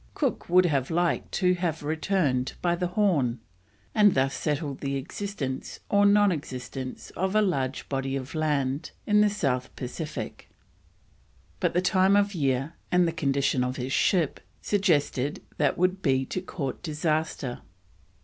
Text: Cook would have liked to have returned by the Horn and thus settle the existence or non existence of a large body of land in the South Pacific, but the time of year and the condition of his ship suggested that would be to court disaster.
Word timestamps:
Cook 0.15 0.49
would 0.49 0.65
have 0.65 0.89
liked 0.89 1.31
to 1.33 1.53
have 1.53 1.83
returned 1.83 2.53
by 2.59 2.73
the 2.73 2.87
Horn 2.87 3.39
and 3.93 4.15
thus 4.15 4.33
settle 4.33 4.73
the 4.73 4.95
existence 4.95 5.79
or 5.89 6.07
non 6.07 6.31
existence 6.31 7.11
of 7.11 7.35
a 7.35 7.41
large 7.43 7.87
body 7.87 8.15
of 8.15 8.33
land 8.33 8.89
in 9.05 9.21
the 9.21 9.29
South 9.29 9.75
Pacific, 9.75 10.49
but 11.59 11.75
the 11.75 11.83
time 11.83 12.15
of 12.15 12.33
year 12.33 12.73
and 12.91 13.07
the 13.07 13.11
condition 13.11 13.63
of 13.63 13.75
his 13.75 13.93
ship 13.93 14.39
suggested 14.59 15.43
that 15.57 15.77
would 15.77 16.01
be 16.01 16.25
to 16.25 16.41
court 16.41 16.81
disaster. 16.81 17.61